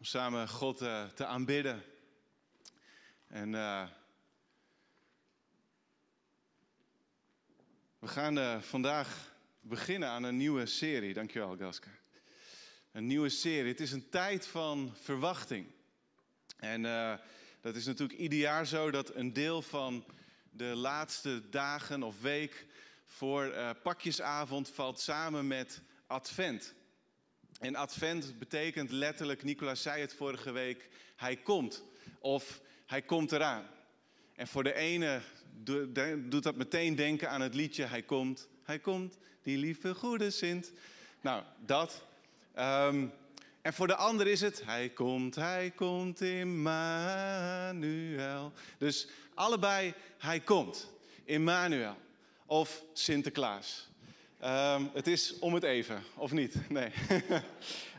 [0.00, 1.82] om samen God uh, te aanbidden.
[3.26, 3.86] En uh,
[7.98, 11.14] we gaan uh, vandaag beginnen aan een nieuwe serie.
[11.14, 11.90] Dankjewel, Gaska.
[12.92, 13.70] Een nieuwe serie.
[13.70, 15.66] Het is een tijd van verwachting.
[16.56, 16.82] En
[17.60, 20.04] dat is natuurlijk ieder jaar zo dat een deel van
[20.50, 22.66] de laatste dagen of week
[23.04, 26.74] voor pakjesavond valt samen met Advent.
[27.60, 31.84] En advent betekent letterlijk, Nicolaas zei het vorige week, hij komt.
[32.18, 33.66] Of hij komt eraan.
[34.34, 35.20] En voor de ene
[36.28, 40.72] doet dat meteen denken aan het liedje Hij komt, hij komt, die lieve goede Sint.
[41.20, 42.04] Nou, dat.
[42.54, 43.06] Ehm,
[43.62, 47.72] en voor de ander is het Hij komt, hij komt, Immanuel.
[48.78, 50.90] Dus allebei Hij komt,
[51.24, 51.96] Immanuel.
[52.46, 53.89] Of Sinterklaas.
[54.44, 56.54] Um, het is om het even, of niet?
[56.68, 56.90] Nee.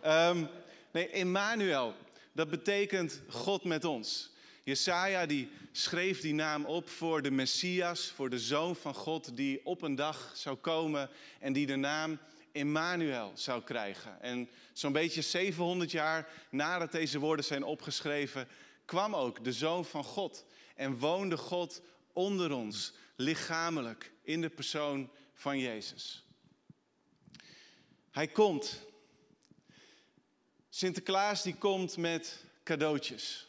[0.05, 0.47] um,
[0.93, 1.93] nee, Emmanuel,
[2.31, 4.31] dat betekent God met ons.
[4.63, 9.65] Jesaja die schreef die naam op voor de Messias, voor de Zoon van God, die
[9.65, 12.19] op een dag zou komen en die de naam
[12.51, 14.21] Emmanuel zou krijgen.
[14.21, 18.47] En zo'n beetje 700 jaar nadat deze woorden zijn opgeschreven,
[18.85, 21.81] kwam ook de Zoon van God en woonde God
[22.13, 26.25] onder ons, lichamelijk, in de persoon van Jezus.
[28.11, 28.81] Hij komt.
[30.69, 33.47] Sinterklaas die komt met cadeautjes.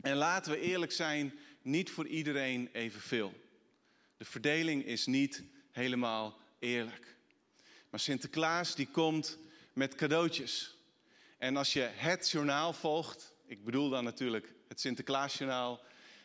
[0.00, 3.32] En laten we eerlijk zijn, niet voor iedereen evenveel.
[4.16, 7.16] De verdeling is niet helemaal eerlijk.
[7.90, 9.38] Maar Sinterklaas die komt
[9.72, 10.76] met cadeautjes.
[11.38, 15.80] En als je het journaal volgt, ik bedoel dan natuurlijk het Sinterklaasjournaal,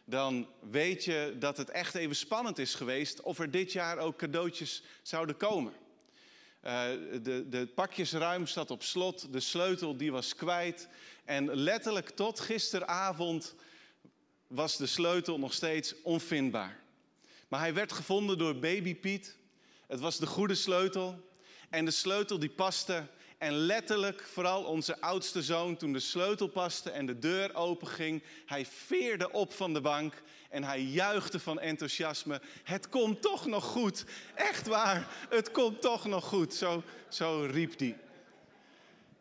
[0.05, 4.17] dan weet je dat het echt even spannend is geweest of er dit jaar ook
[4.17, 5.73] cadeautjes zouden komen.
[6.63, 6.71] Uh,
[7.21, 10.87] de, de pakjesruim zat op slot, de sleutel die was kwijt.
[11.25, 13.55] En letterlijk tot gisteravond
[14.47, 16.79] was de sleutel nog steeds onvindbaar.
[17.47, 19.37] Maar hij werd gevonden door baby Piet.
[19.87, 21.29] Het was de goede sleutel.
[21.69, 23.07] En de sleutel die paste.
[23.39, 28.65] En letterlijk, vooral onze oudste zoon, toen de sleutel paste en de deur openging, hij
[28.65, 30.13] veerde op van de bank
[30.49, 32.41] en hij juichte van enthousiasme.
[32.63, 34.05] Het komt toch nog goed.
[34.35, 36.53] Echt waar, het komt toch nog goed.
[36.53, 37.97] Zo, zo riep hij.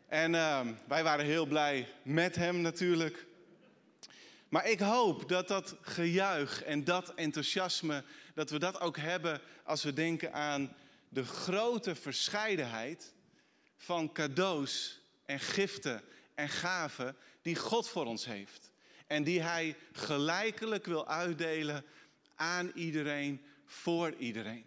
[0.07, 3.25] En uh, wij waren heel blij met hem natuurlijk.
[4.49, 8.03] Maar ik hoop dat dat gejuich en dat enthousiasme,
[8.33, 10.75] dat we dat ook hebben als we denken aan
[11.09, 13.13] de grote verscheidenheid
[13.79, 16.03] van cadeaus en giften
[16.35, 18.71] en gaven die God voor ons heeft.
[19.07, 21.85] En die hij gelijkelijk wil uitdelen
[22.35, 24.65] aan iedereen, voor iedereen.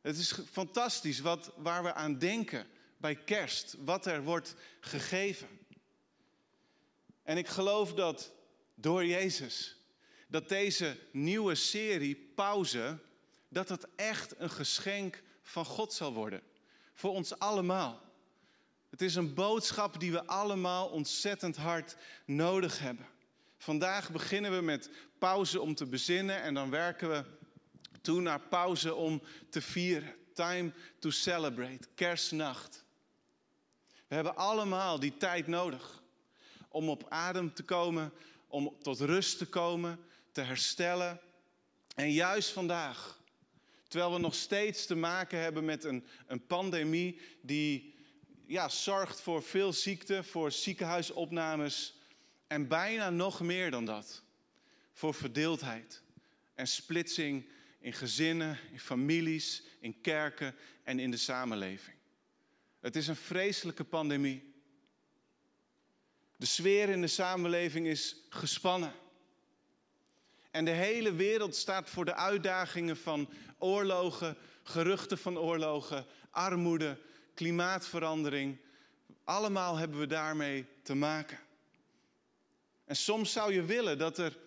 [0.00, 5.48] Het is fantastisch wat, waar we aan denken bij kerst, wat er wordt gegeven.
[7.22, 8.32] En ik geloof dat
[8.74, 9.76] door Jezus,
[10.28, 12.98] dat deze nieuwe serie pauze,
[13.48, 16.42] dat het echt een geschenk van God zal worden.
[16.94, 18.01] Voor ons allemaal.
[18.92, 23.06] Het is een boodschap die we allemaal ontzettend hard nodig hebben.
[23.58, 27.24] Vandaag beginnen we met pauze om te bezinnen en dan werken we
[28.00, 30.14] toe naar pauze om te vieren.
[30.34, 32.84] Time to celebrate, kerstnacht.
[34.08, 36.02] We hebben allemaal die tijd nodig
[36.68, 38.12] om op adem te komen,
[38.46, 39.98] om tot rust te komen,
[40.32, 41.20] te herstellen.
[41.94, 43.20] En juist vandaag,
[43.88, 48.00] terwijl we nog steeds te maken hebben met een, een pandemie die
[48.52, 51.94] ja, zorgt voor veel ziekte, voor ziekenhuisopnames
[52.46, 54.22] en bijna nog meer dan dat.
[54.92, 56.02] Voor verdeeldheid
[56.54, 57.48] en splitsing
[57.80, 60.54] in gezinnen, in families, in kerken
[60.84, 61.96] en in de samenleving.
[62.80, 64.54] Het is een vreselijke pandemie.
[66.36, 68.92] De sfeer in de samenleving is gespannen.
[70.50, 76.98] En de hele wereld staat voor de uitdagingen van oorlogen, geruchten van oorlogen, armoede,
[77.42, 78.56] klimaatverandering.
[79.24, 81.38] Allemaal hebben we daarmee te maken.
[82.84, 84.38] En soms zou je willen dat er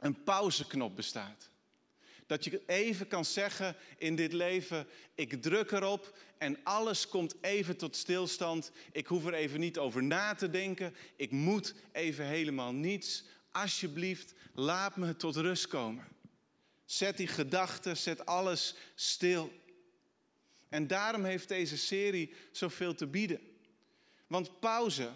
[0.00, 1.50] een pauzeknop bestaat.
[2.26, 7.76] Dat je even kan zeggen in dit leven, ik druk erop en alles komt even
[7.76, 8.70] tot stilstand.
[8.92, 10.94] Ik hoef er even niet over na te denken.
[11.16, 13.24] Ik moet even helemaal niets.
[13.52, 16.06] Alsjeblieft, laat me tot rust komen.
[16.84, 19.52] Zet die gedachten, zet alles stil.
[20.74, 23.40] En daarom heeft deze serie zoveel te bieden.
[24.26, 25.10] Want pauze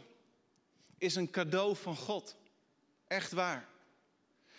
[0.99, 2.37] is een cadeau van God.
[3.07, 3.69] Echt waar.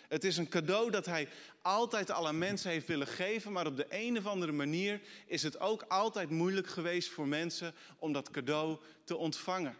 [0.08, 1.28] Het is een cadeau dat hij
[1.62, 5.42] altijd al aan mensen heeft willen geven, maar op de een of andere manier is
[5.42, 9.76] het ook altijd moeilijk geweest voor mensen om dat cadeau te ontvangen.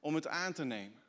[0.00, 1.02] om het aan te nemen.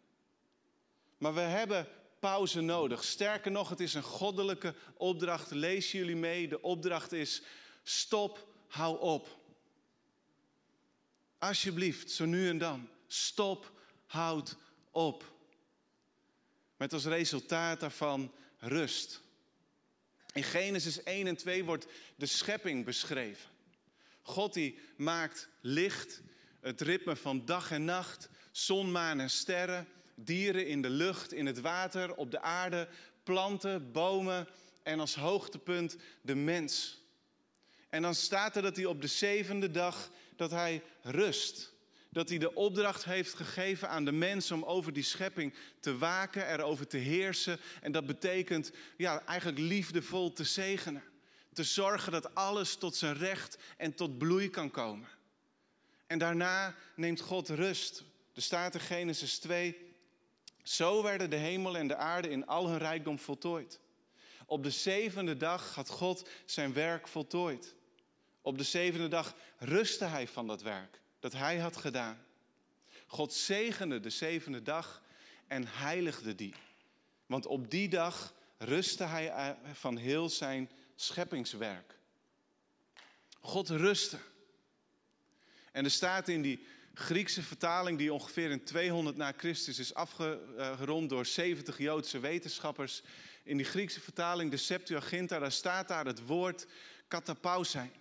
[1.17, 1.87] Maar we hebben
[2.19, 3.03] pauze nodig.
[3.03, 5.51] Sterker nog, het is een goddelijke opdracht.
[5.51, 6.47] Lees jullie mee.
[6.47, 7.41] De opdracht is:
[7.83, 9.41] stop, hou op.
[11.43, 12.89] Alsjeblieft, zo nu en dan.
[13.07, 13.71] Stop,
[14.05, 14.55] houd
[14.91, 15.33] op.
[16.77, 19.21] Met als resultaat daarvan rust.
[20.31, 23.49] In Genesis 1 en 2 wordt de schepping beschreven.
[24.21, 26.21] God die maakt licht,
[26.61, 31.45] het ritme van dag en nacht, zon, maan en sterren, dieren in de lucht, in
[31.45, 32.87] het water, op de aarde,
[33.23, 34.47] planten, bomen
[34.83, 37.01] en als hoogtepunt de mens.
[37.89, 41.71] En dan staat er dat hij op de zevende dag dat hij rust.
[42.09, 46.51] Dat hij de opdracht heeft gegeven aan de mens om over die schepping te waken,
[46.51, 47.59] erover te heersen.
[47.81, 51.03] En dat betekent ja, eigenlijk liefdevol te zegenen.
[51.53, 55.07] Te zorgen dat alles tot zijn recht en tot bloei kan komen.
[56.07, 58.03] En daarna neemt God rust.
[58.33, 59.77] Er staat in Genesis 2.
[60.63, 63.79] Zo werden de hemel en de aarde in al hun rijkdom voltooid.
[64.45, 67.75] Op de zevende dag had God zijn werk voltooid.
[68.45, 72.25] Op de zevende dag rustte hij van dat werk dat hij had gedaan.
[73.07, 75.01] God zegende de zevende dag
[75.47, 76.53] en heiligde die.
[77.25, 81.97] Want op die dag rustte hij van heel zijn scheppingswerk.
[83.39, 84.17] God rustte.
[85.71, 91.09] En er staat in die Griekse vertaling, die ongeveer in 200 na Christus is afgerond
[91.09, 93.01] door 70 Joodse wetenschappers.
[93.43, 96.67] In die Griekse vertaling, de Septuaginta, daar staat daar het woord
[97.07, 97.91] katapausein.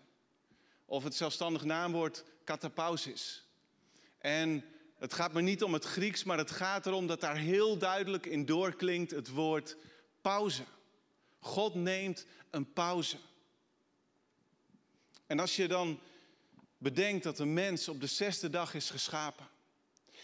[0.93, 3.45] Of het zelfstandig naamwoord katapausis.
[4.19, 4.65] En
[4.99, 8.27] het gaat me niet om het Grieks, maar het gaat erom dat daar heel duidelijk
[8.27, 9.77] in doorklinkt het woord
[10.21, 10.65] pauze.
[11.39, 13.17] God neemt een pauze.
[15.27, 16.01] En als je dan
[16.79, 19.49] bedenkt dat de mens op de zesde dag is geschapen.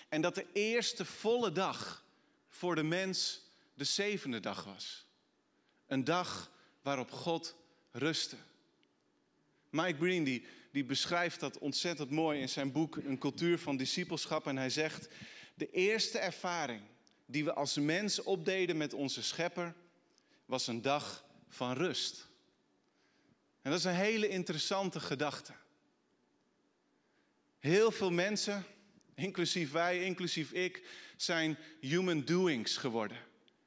[0.09, 2.05] En dat de eerste volle dag
[2.49, 3.41] voor de mens
[3.75, 5.07] de zevende dag was.
[5.87, 6.51] Een dag
[6.83, 7.57] waarop God
[7.93, 8.37] rustte.
[9.71, 14.47] Mike Green die die beschrijft dat ontzettend mooi in zijn boek Een cultuur van discipelschap.
[14.47, 15.09] En hij zegt,
[15.55, 16.83] de eerste ervaring
[17.27, 19.75] die we als mens opdeden met onze schepper
[20.45, 22.29] was een dag van rust.
[23.63, 25.53] En dat is een hele interessante gedachte.
[27.59, 28.65] Heel veel mensen,
[29.15, 33.19] inclusief wij, inclusief ik, zijn human doings geworden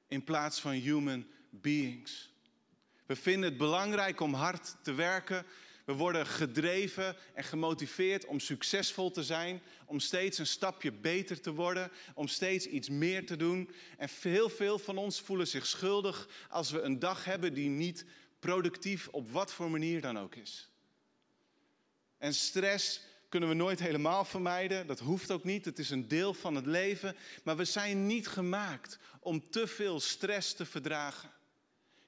[0.08, 2.32] in plaats van human beings.
[3.06, 5.46] We vinden het belangrijk om hard te werken
[5.92, 11.54] we worden gedreven en gemotiveerd om succesvol te zijn, om steeds een stapje beter te
[11.54, 13.70] worden, om steeds iets meer te doen.
[13.98, 18.06] En heel veel van ons voelen zich schuldig als we een dag hebben die niet
[18.40, 20.70] productief op wat voor manier dan ook is.
[22.18, 26.34] En stress kunnen we nooit helemaal vermijden, dat hoeft ook niet, het is een deel
[26.34, 31.30] van het leven, maar we zijn niet gemaakt om te veel stress te verdragen.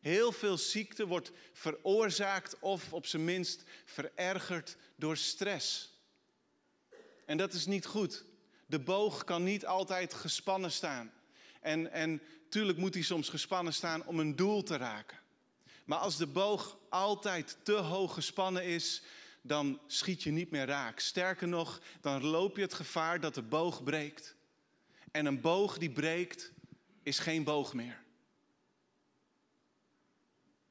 [0.04, 5.94] Heel veel ziekte wordt veroorzaakt of op zijn minst verergerd door stress.
[7.26, 8.26] En dat is niet goed.
[8.66, 11.14] De boog kan niet altijd gespannen staan.
[11.62, 15.20] En, en tuurlijk moet hij soms gespannen staan om een doel te raken.
[15.86, 19.04] Maar als de boog altijd te hoog gespannen is,
[19.42, 21.00] dan schiet je niet meer raak.
[21.00, 24.36] Sterker nog, dan loop je het gevaar dat de boog breekt.
[25.12, 26.52] En een boog die breekt,
[27.04, 28.03] is geen boog meer.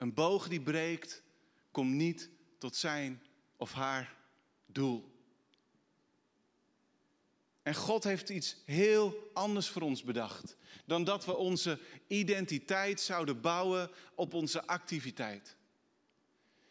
[0.02, 1.22] Een boog die breekt,
[1.70, 3.22] komt niet tot zijn
[3.56, 4.16] of haar
[4.66, 5.10] doel.
[7.62, 13.40] En God heeft iets heel anders voor ons bedacht dan dat we onze identiteit zouden
[13.40, 15.56] bouwen op onze activiteit.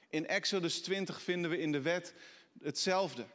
[0.09, 2.13] In Exodus 20 vinden we in de wet
[2.61, 3.25] hetzelfde.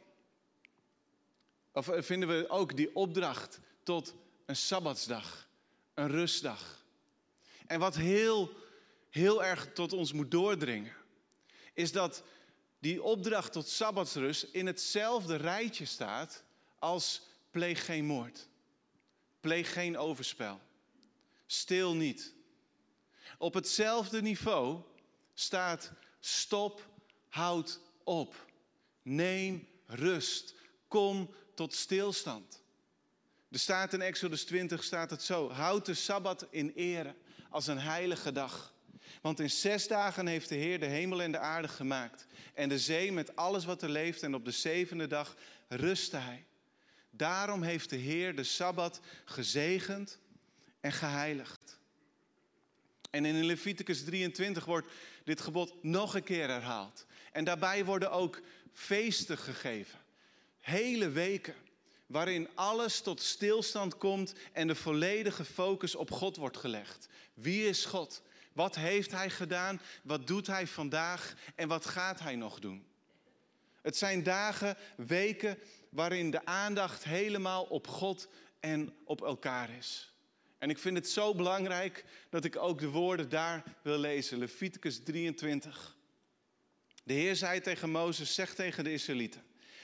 [1.71, 5.49] Of eh, vinden we ook die opdracht tot een sabbatsdag,
[5.93, 6.85] een rustdag.
[7.67, 8.65] En wat heel
[9.09, 10.93] heel erg tot ons moet doordringen,
[11.73, 12.23] is dat
[12.79, 16.43] die opdracht tot sabbatsrust in hetzelfde rijtje staat
[16.79, 17.21] als
[17.51, 18.47] pleeg geen moord,
[19.39, 20.59] pleeg geen overspel,
[21.45, 22.33] stil niet.
[23.37, 24.81] Op hetzelfde niveau
[25.33, 26.89] staat stop,
[27.29, 28.45] houd op,
[29.01, 30.55] neem rust,
[30.87, 32.61] kom tot stilstand.
[33.51, 37.15] Er staat in Exodus 20 staat het zo: houd de sabbat in ere
[37.49, 38.73] als een heilige dag.
[39.21, 42.25] Want in zes dagen heeft de Heer de hemel en de aarde gemaakt.
[42.53, 44.23] En de zee met alles wat er leeft.
[44.23, 45.35] En op de zevende dag
[45.67, 46.45] rustte hij.
[47.09, 50.19] Daarom heeft de Heer de Sabbat gezegend
[50.79, 51.79] en geheiligd.
[53.09, 54.87] En in Leviticus 23 wordt
[55.23, 57.05] dit gebod nog een keer herhaald.
[57.31, 58.41] En daarbij worden ook
[58.73, 59.99] feesten gegeven.
[60.59, 61.55] Hele weken
[62.05, 67.07] waarin alles tot stilstand komt en de volledige focus op God wordt gelegd.
[67.33, 68.21] Wie is God?
[68.57, 69.81] Wat heeft Hij gedaan?
[70.03, 71.33] Wat doet Hij vandaag?
[71.55, 72.87] En wat gaat Hij nog doen?
[73.81, 75.57] Het zijn dagen, weken
[75.89, 78.27] waarin de aandacht helemaal op God
[78.59, 80.13] en op elkaar is.
[80.57, 84.37] En ik vind het zo belangrijk dat ik ook de woorden daar wil lezen.
[84.37, 85.97] Leviticus 23.
[87.03, 89.43] De Heer zei tegen Mozes, zeg tegen de Israëlieten.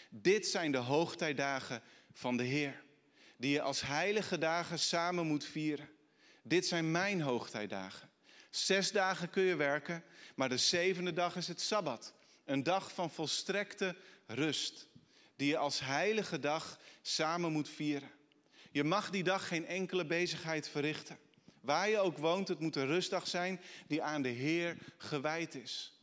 [0.10, 2.84] Dit zijn de hoogtijdagen van de Heer,
[3.38, 5.90] die je als heilige dagen samen moet vieren.
[6.44, 8.12] Dit zijn mijn hoogtijdagen.
[8.56, 10.04] Zes dagen kun je werken,
[10.36, 12.14] maar de zevende dag is het Sabbat.
[12.46, 13.96] Een dag van volstrekte
[14.28, 14.88] rust,
[15.36, 18.12] die je als heilige dag samen moet vieren.
[18.72, 21.18] Je mag die dag geen enkele bezigheid verrichten.
[21.62, 26.00] Waar je ook woont, het moet een rustdag zijn die aan de Heer gewijd is.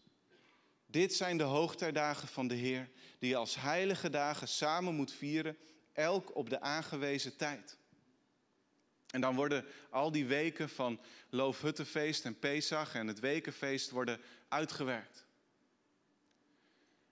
[0.87, 5.57] Dit zijn de hoogtijdagen van de Heer, die je als heilige dagen samen moet vieren,
[5.93, 7.79] elk op de aangewezen tijd.
[9.11, 11.01] En dan worden al die weken van
[11.31, 15.29] Loofhuttenfeest en Pesach en het Wekenfeest worden uitgewerkt.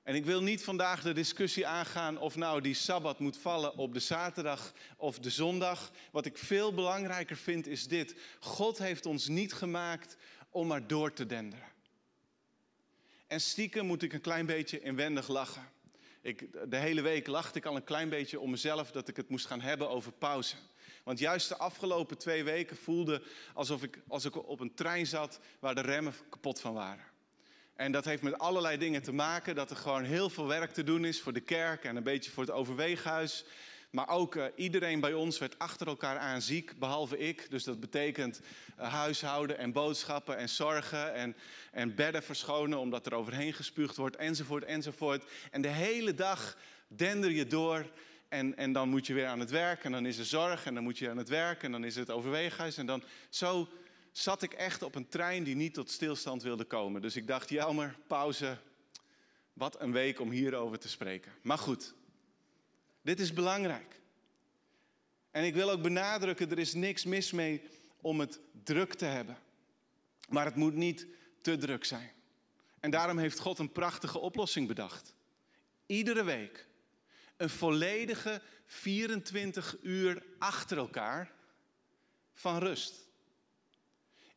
[0.03, 3.93] En ik wil niet vandaag de discussie aangaan of nou die Sabbat moet vallen op
[3.93, 5.91] de zaterdag of de zondag.
[6.11, 8.15] Wat ik veel belangrijker vind is dit.
[8.41, 10.17] God heeft ons niet gemaakt
[10.51, 11.73] om maar door te denderen.
[13.27, 15.71] En stiekem moet ik een klein beetje inwendig lachen.
[16.21, 19.29] Ik, de hele week lachte ik al een klein beetje om mezelf dat ik het
[19.29, 20.57] moest gaan hebben over pauze.
[21.09, 23.23] Want juist de afgelopen twee weken voelde
[23.55, 27.05] alsof ik, als ik op een trein zat waar de remmen kapot van waren.
[27.77, 29.55] En dat heeft met allerlei dingen te maken.
[29.55, 32.31] Dat er gewoon heel veel werk te doen is voor de kerk en een beetje
[32.31, 33.45] voor het overweeghuis.
[33.91, 37.51] Maar ook uh, iedereen bij ons werd achter elkaar aan ziek, behalve ik.
[37.51, 38.41] Dus dat betekent
[38.79, 41.37] uh, huishouden en boodschappen en zorgen en,
[41.73, 45.25] en bedden verschonen omdat er overheen gespuugd wordt enzovoort enzovoort.
[45.51, 46.57] En de hele dag
[46.89, 47.87] dender je door
[48.29, 50.75] en, en dan moet je weer aan het werk en dan is er zorg en
[50.75, 52.77] dan moet je aan het werk en dan is het overweeghuis.
[52.77, 53.69] En dan zo
[54.13, 57.03] zat ik echt op een trein die niet tot stilstand wilde komen.
[57.03, 58.59] Dus ik dacht, jammer, pauze.
[59.53, 61.33] Wat een week om hierover te spreken.
[61.43, 61.95] Maar goed,
[63.03, 64.01] dit is belangrijk.
[65.31, 67.63] En ik wil ook benadrukken, er is niks mis mee
[68.01, 69.39] om het druk te hebben.
[70.29, 71.07] Maar het moet niet
[71.43, 72.13] te druk zijn.
[72.81, 75.15] En daarom heeft God een prachtige oplossing bedacht.
[75.87, 76.68] Iedere week
[77.39, 81.33] een volledige 24 uur achter elkaar
[82.33, 83.07] van rust.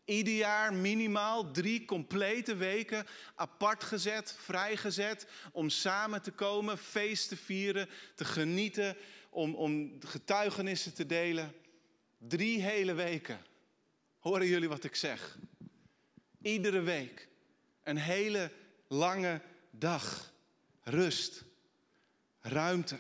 [0.05, 7.37] Ieder jaar minimaal drie complete weken apart gezet, vrijgezet om samen te komen, feest te
[7.37, 8.95] vieren, te genieten,
[9.29, 11.53] om, om getuigenissen te delen.
[12.17, 13.41] Drie hele weken.
[14.19, 15.37] Horen jullie wat ik zeg?
[16.41, 17.27] Iedere week
[17.83, 18.51] een hele
[18.87, 19.41] lange
[19.71, 20.33] dag.
[20.83, 21.43] Rust,
[22.41, 22.99] ruimte.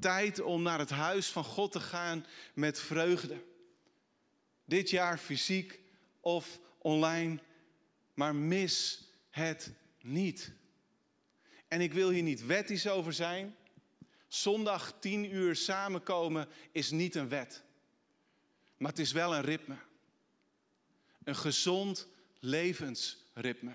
[0.00, 3.44] Tijd om naar het huis van God te gaan met vreugde.
[4.64, 5.80] Dit jaar fysiek,
[6.20, 7.40] of online,
[8.14, 10.52] maar mis het niet.
[11.68, 13.56] En ik wil hier niet wettisch over zijn.
[14.28, 17.62] Zondag tien uur samenkomen is niet een wet.
[18.76, 19.76] Maar het is wel een ritme.
[21.24, 23.74] Een gezond levensritme.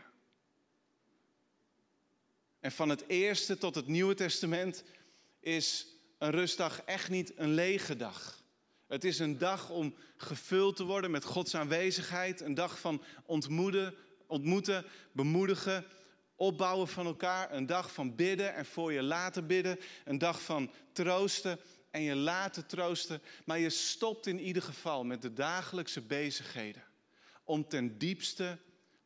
[2.59, 4.83] En van het Eerste tot het Nieuwe Testament
[5.39, 5.87] is
[6.17, 8.43] een rustdag echt niet een lege dag.
[8.87, 12.41] Het is een dag om gevuld te worden met Gods aanwezigheid.
[12.41, 13.95] Een dag van ontmoeten,
[14.27, 15.85] ontmoeten, bemoedigen,
[16.35, 17.53] opbouwen van elkaar.
[17.53, 19.79] Een dag van bidden en voor je laten bidden.
[20.05, 21.59] Een dag van troosten
[21.91, 23.21] en je laten troosten.
[23.45, 26.83] Maar je stopt in ieder geval met de dagelijkse bezigheden.
[27.43, 28.57] Om ten diepste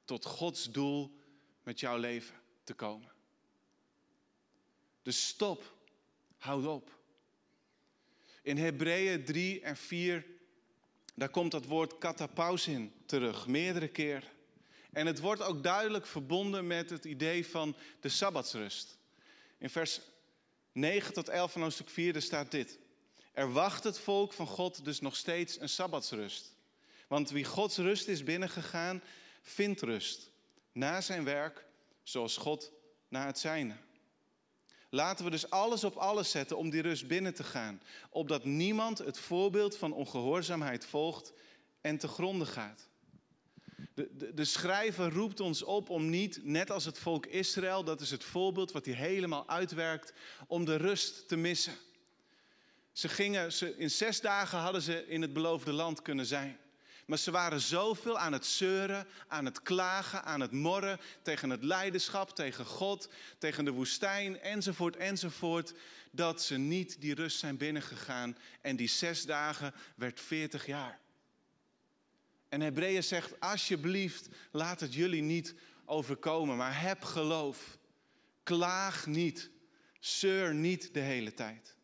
[0.06, 1.18] tot Gods doel
[1.64, 3.13] met jouw leven te komen.
[5.04, 5.76] Dus stop.
[6.38, 7.02] Houd op.
[8.42, 10.26] In Hebreeën 3 en 4,
[11.16, 14.32] daar komt dat woord katapaus in terug, meerdere keer.
[14.92, 18.98] En het wordt ook duidelijk verbonden met het idee van de Sabbatsrust.
[19.58, 20.02] In vers
[20.72, 22.80] 9 tot 11 van hoofdstuk 4 staat dit.
[23.32, 26.56] Er wacht het volk van God dus nog steeds een Sabbatsrust.
[27.08, 29.04] Want wie Gods rust is binnengegaan,
[29.42, 30.32] vindt rust.
[30.72, 31.66] Na zijn werk,
[32.04, 32.72] zoals God
[33.08, 33.76] na het zijne.
[34.94, 37.82] Laten we dus alles op alles zetten om die rust binnen te gaan.
[38.10, 41.34] Opdat niemand het voorbeeld van ongehoorzaamheid volgt
[41.82, 42.88] en te gronden gaat.
[43.94, 48.02] De, de, de, schrijver roept ons op om niet, net als het volk Israël, dat
[48.02, 50.14] is het voorbeeld wat hij helemaal uitwerkt,
[50.48, 51.76] om de rust te missen.
[52.92, 56.58] Ze gingen, ze, in zes dagen hadden ze in het beloofde land kunnen zijn.
[57.06, 61.64] Maar ze waren zoveel aan het zeuren, aan het klagen, aan het morren tegen het
[61.64, 65.74] leiderschap, tegen God, tegen de woestijn, enzovoort, enzovoort,
[66.12, 68.38] dat ze niet die rust zijn binnengegaan.
[68.62, 71.00] En die zes dagen werd veertig jaar.
[72.50, 75.56] En Hebreeën zegt, alsjeblieft, laat het jullie niet
[75.86, 77.78] overkomen, maar heb geloof.
[78.44, 79.50] Klaag niet,
[80.00, 81.76] zeur niet de hele tijd.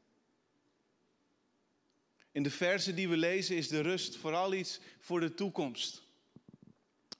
[2.39, 6.03] In de versen die we lezen is de rust vooral iets voor de toekomst.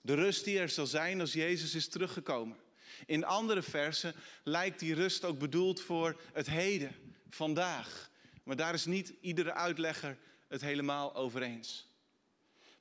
[0.00, 2.56] De rust die er zal zijn als Jezus is teruggekomen.
[3.06, 6.94] In andere versen lijkt die rust ook bedoeld voor het heden,
[7.30, 8.10] vandaag.
[8.42, 11.88] Maar daar is niet iedere uitlegger het helemaal over eens.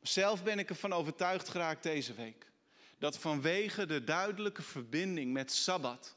[0.01, 2.51] Zelf ben ik ervan overtuigd geraakt deze week
[2.97, 6.15] dat vanwege de duidelijke verbinding met Sabbat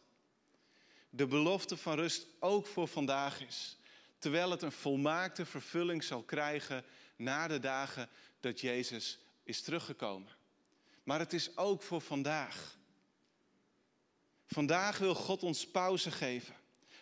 [1.10, 3.76] de belofte van rust ook voor vandaag is
[4.22, 6.84] terwijl het een volmaakte vervulling zal krijgen
[7.16, 8.08] na de dagen
[8.40, 10.30] dat Jezus is teruggekomen.
[11.02, 12.76] Maar het is ook voor vandaag.
[14.46, 16.54] Vandaag wil God ons pauze geven.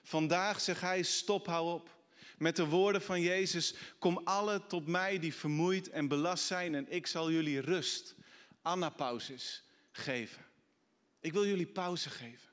[0.02, 1.98] Vandaag zegt Hij: stop, hou op.
[2.38, 6.92] Met de woorden van Jezus: Kom alle tot mij die vermoeid en belast zijn, en
[6.92, 8.14] ik zal jullie rust,
[8.62, 9.62] anapauzes,
[9.92, 10.44] geven.
[11.20, 12.48] Ik wil jullie pauze geven.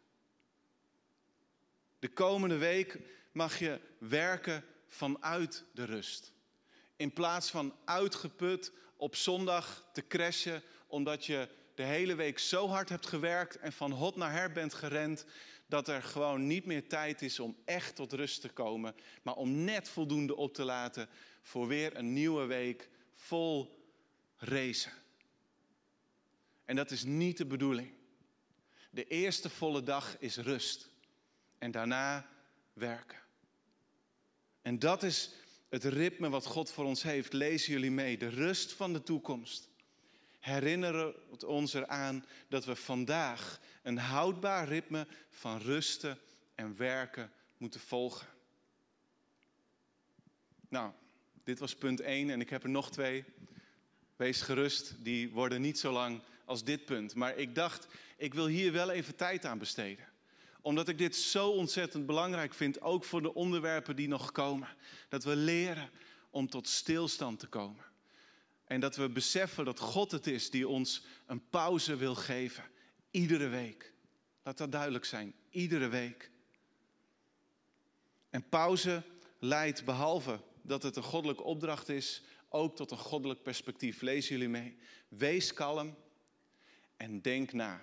[2.00, 3.00] De komende week
[3.38, 6.32] mag je werken vanuit de rust.
[6.96, 12.90] In plaats van uitgeput op zondag te crashen omdat je de hele week zo hard
[12.90, 15.26] hebt gewerkt en van hot naar her bent gerend,
[15.68, 19.64] dat er gewoon niet meer tijd is om echt tot rust te komen, maar om
[19.64, 21.10] net voldoende op te laten
[21.42, 23.80] voor weer een nieuwe week vol
[24.38, 24.92] racen.
[26.66, 27.94] En dat is niet de bedoeling.
[28.90, 30.90] De eerste volle dag is rust
[31.58, 32.30] en daarna
[32.74, 33.26] werken.
[34.68, 35.32] En dat is
[35.70, 37.34] het ritme wat God voor ons heeft.
[37.34, 38.18] Lezen jullie mee.
[38.18, 39.70] De rust van de toekomst.
[40.40, 46.20] Herinneren ons eraan dat we vandaag een houdbaar ritme van rusten
[46.56, 48.28] en werken moeten volgen.
[50.70, 50.92] Nou,
[51.44, 53.24] dit was punt 1 en ik heb er nog twee.
[54.16, 57.16] Wees gerust, die worden niet zo lang als dit punt.
[57.16, 57.88] Maar ik dacht,
[58.18, 60.06] ik wil hier wel even tijd aan besteden
[60.62, 64.68] omdat ik dit zo ontzettend belangrijk vind, ook voor de onderwerpen die nog komen.
[65.10, 65.90] Dat we leren
[66.30, 67.86] om tot stilstand te komen.
[68.66, 72.64] En dat we beseffen dat God het is die ons een pauze wil geven.
[73.12, 73.94] Iedere week.
[74.44, 75.34] Laat dat duidelijk zijn.
[75.50, 76.32] Iedere week.
[78.30, 79.04] En pauze
[79.40, 84.02] leidt, behalve dat het een goddelijke opdracht is, ook tot een goddelijk perspectief.
[84.02, 84.78] Lees jullie mee.
[85.08, 85.96] Wees kalm
[86.98, 87.82] en denk na.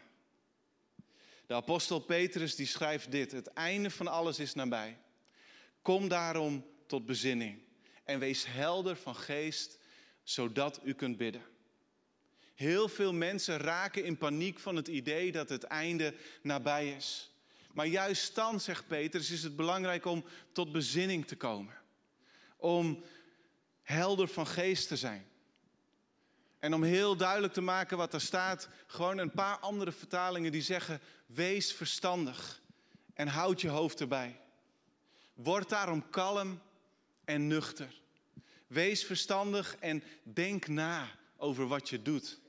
[1.47, 4.99] De apostel Petrus die schrijft dit: Het einde van alles is nabij.
[5.83, 7.63] Kom daarom tot bezinning
[8.05, 9.79] en wees helder van geest,
[10.23, 11.43] zodat u kunt bidden.
[12.55, 17.33] Heel veel mensen raken in paniek van het idee dat het einde nabij is.
[17.73, 21.75] Maar juist dan, zegt Petrus, is het belangrijk om tot bezinning te komen.
[22.57, 23.05] Om
[23.83, 25.27] helder van geest te zijn.
[26.65, 30.63] En om heel duidelijk te maken wat er staat, gewoon een paar andere vertalingen die
[30.63, 32.63] zeggen: wees verstandig
[33.15, 34.41] en houd je hoofd erbij.
[35.35, 36.61] Word daarom kalm
[37.25, 38.01] en nuchter.
[38.67, 42.41] Wees verstandig en denk na over wat je doet.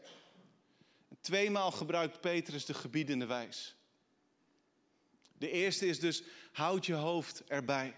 [1.22, 3.76] Tweemaal gebruikt Petrus de gebiedende wijs.
[5.38, 7.96] De eerste is dus: houd je hoofd erbij.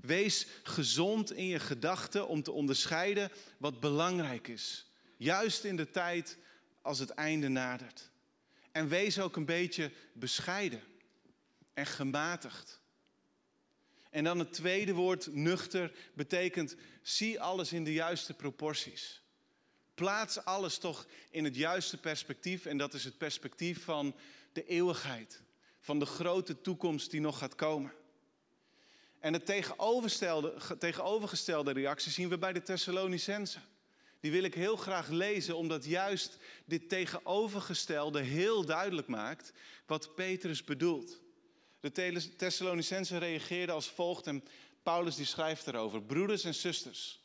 [0.00, 4.86] Wees gezond in je gedachten om te onderscheiden wat belangrijk is.
[5.22, 6.38] Juist in de tijd
[6.80, 8.10] als het einde nadert.
[8.72, 10.82] En wees ook een beetje bescheiden
[11.74, 12.80] en gematigd.
[14.10, 19.22] En dan het tweede woord, nuchter, betekent zie alles in de juiste proporties.
[19.94, 24.14] Plaats alles toch in het juiste perspectief en dat is het perspectief van
[24.52, 25.42] de eeuwigheid,
[25.80, 27.92] van de grote toekomst die nog gaat komen.
[29.18, 33.62] En tegenovergestelde, tegenovergestelde reactie zien we bij de Thessalonicensen.
[34.22, 39.52] Die wil ik heel graag lezen, omdat juist dit tegenovergestelde heel duidelijk maakt
[39.86, 41.20] wat Petrus bedoelt.
[41.80, 44.44] De Thessalonicensen reageerden als volgt en
[44.82, 46.02] Paulus die schrijft erover.
[46.02, 47.20] Broeders en zusters,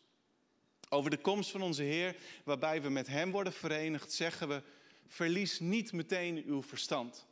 [0.89, 4.61] over de komst van onze Heer, waarbij we met Hem worden verenigd, zeggen we,
[5.07, 7.25] verlies niet meteen uw verstand.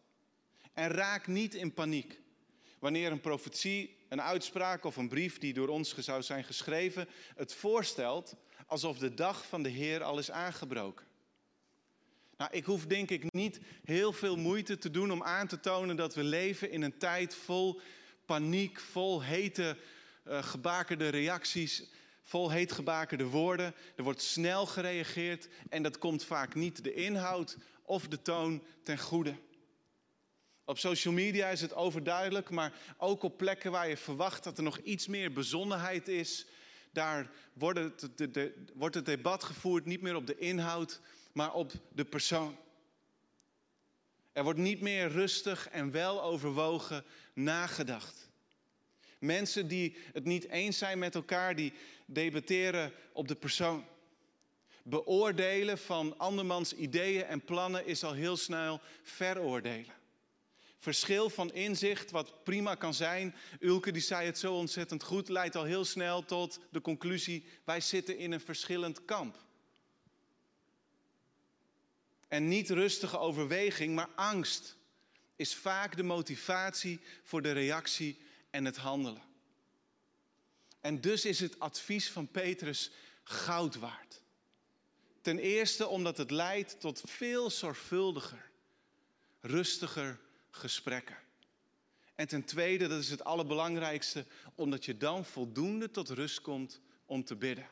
[0.73, 2.21] En raak niet in paniek.
[2.79, 7.53] Wanneer een profetie, een uitspraak of een brief die door ons zou zijn geschreven, het
[7.53, 11.05] voorstelt alsof de dag van de Heer al is aangebroken.
[12.37, 15.95] Nou, ik hoef denk ik niet heel veel moeite te doen om aan te tonen
[15.95, 17.81] dat we leven in een tijd vol
[18.25, 19.77] paniek, vol hete,
[20.27, 21.83] uh, gebakerde reacties,
[22.23, 23.73] vol heetgebakerde woorden.
[23.95, 28.97] Er wordt snel gereageerd en dat komt vaak niet de inhoud of de toon ten
[28.97, 29.35] goede.
[30.65, 34.63] Op social media is het overduidelijk, maar ook op plekken waar je verwacht dat er
[34.63, 36.45] nog iets meer bezonnenheid is,
[36.95, 41.71] daar wordt het, de, wordt het debat gevoerd niet meer op de inhoud, maar op
[41.93, 42.57] de persoon.
[44.31, 47.03] Er wordt niet meer rustig en wel overwogen
[47.33, 48.29] nagedacht.
[49.19, 51.73] Mensen die het niet eens zijn met elkaar, die
[52.05, 53.85] debatteren op de persoon.
[54.83, 59.93] Beoordelen van andermans ideeën en plannen is al heel snel veroordelen.
[60.85, 65.55] Verschil van inzicht, wat prima kan zijn, Ulke die zei het zo ontzettend goed, leidt
[65.55, 69.37] al heel snel tot de conclusie, wij zitten in een verschillend kamp.
[72.27, 74.75] En niet rustige overweging, maar angst
[75.35, 78.17] is vaak de motivatie voor de reactie
[78.49, 79.23] en het handelen.
[80.81, 82.91] En dus is het advies van Petrus
[83.23, 84.21] goud waard.
[85.21, 88.51] Ten eerste omdat het leidt tot veel zorgvuldiger,
[89.41, 90.23] rustiger
[90.55, 91.17] gesprekken.
[92.15, 97.23] En ten tweede, dat is het allerbelangrijkste, omdat je dan voldoende tot rust komt om
[97.23, 97.67] te bidden.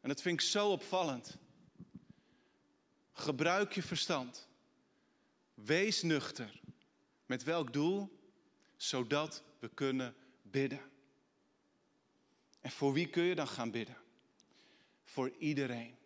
[0.00, 1.36] En dat vind ik zo opvallend.
[3.12, 4.48] Gebruik je verstand.
[5.54, 6.60] Wees nuchter.
[7.26, 8.18] Met welk doel?
[8.76, 10.80] Zodat we kunnen bidden.
[12.60, 13.96] En voor wie kun je dan gaan bidden?
[15.04, 15.96] Voor iedereen.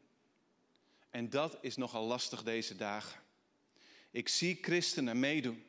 [1.10, 3.20] En dat is nogal lastig deze dagen.
[4.10, 5.64] Ik zie christenen meedoen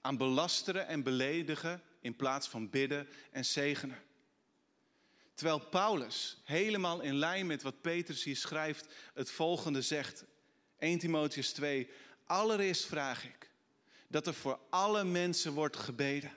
[0.00, 3.98] aan belasteren en beledigen in plaats van bidden en zegenen.
[5.34, 10.24] Terwijl Paulus, helemaal in lijn met wat Petrus hier schrijft, het volgende zegt.
[10.78, 11.90] 1 Timotheus 2.
[12.26, 13.50] Allereerst vraag ik
[14.08, 16.32] dat er voor alle mensen wordt gebeden.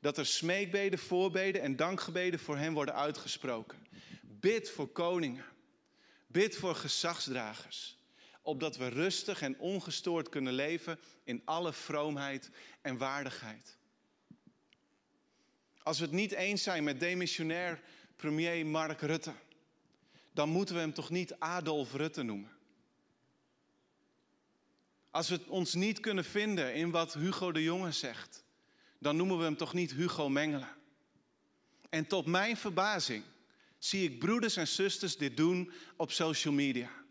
[0.00, 3.86] Dat er smeekbeden, voorbeden en dankgebeden voor hen worden uitgesproken.
[4.22, 5.44] Bid voor koningen.
[6.26, 8.01] Bid voor gezagsdragers
[8.42, 12.50] opdat we rustig en ongestoord kunnen leven in alle vroomheid
[12.80, 13.76] en waardigheid.
[15.82, 17.82] Als we het niet eens zijn met demissionair
[18.16, 19.32] premier Mark Rutte,
[20.32, 22.50] dan moeten we hem toch niet Adolf Rutte noemen.
[25.10, 28.44] Als we ons niet kunnen vinden in wat Hugo de Jonge zegt,
[28.98, 30.68] dan noemen we hem toch niet Hugo Mengelen.
[31.88, 33.24] En tot mijn verbazing
[33.78, 37.01] zie ik broeders en zusters dit doen op social media.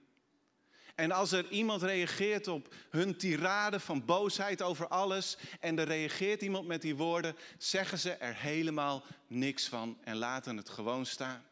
[1.01, 6.41] En als er iemand reageert op hun tirade van boosheid over alles en er reageert
[6.41, 11.45] iemand met die woorden, zeggen ze er helemaal niks van en laten het gewoon staan.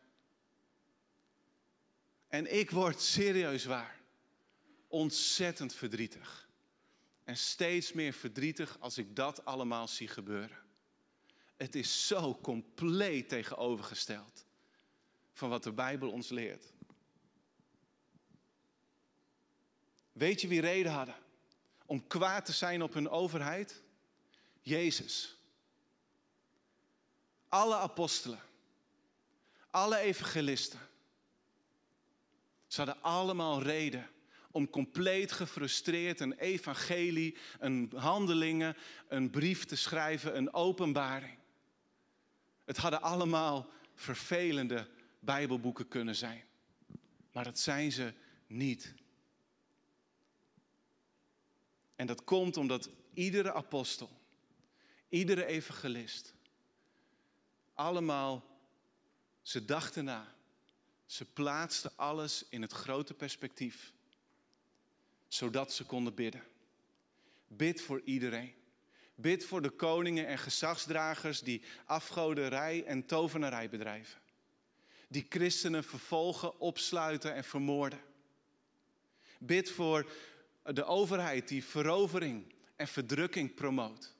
[2.27, 3.99] En ik word serieus waar
[4.88, 6.49] ontzettend verdrietig.
[7.23, 10.57] En steeds meer verdrietig als ik dat allemaal zie gebeuren.
[11.57, 14.45] Het is zo compleet tegenovergesteld
[15.33, 16.73] van wat de Bijbel ons leert.
[20.19, 21.15] Weet je wie reden hadden
[21.86, 23.82] om kwaad te zijn op hun overheid?
[24.62, 25.38] Jezus.
[27.49, 28.39] Alle apostelen.
[29.69, 30.79] Alle evangelisten.
[32.67, 34.10] Ze hadden allemaal reden
[34.51, 38.77] om compleet gefrustreerd een evangelie, een handelingen,
[39.08, 41.38] een brief te schrijven, een openbaring.
[42.65, 44.88] Het hadden allemaal vervelende
[45.19, 46.43] Bijbelboeken kunnen zijn.
[47.32, 48.13] Maar dat zijn ze
[48.47, 48.93] niet.
[51.99, 54.09] En dat komt omdat iedere apostel,
[55.09, 56.33] iedere evangelist,
[57.73, 58.43] allemaal,
[59.41, 60.35] ze dachten na.
[61.05, 63.93] Ze plaatsten alles in het grote perspectief,
[65.27, 66.43] zodat ze konden bidden.
[67.47, 68.53] Bid voor iedereen.
[69.15, 74.21] Bid voor de koningen en gezagsdragers die afgoderij en tovenarij bedrijven.
[75.07, 78.01] Die christenen vervolgen, opsluiten en vermoorden.
[79.39, 80.12] Bid voor
[80.73, 84.13] de overheid die verovering en verdrukking promoot.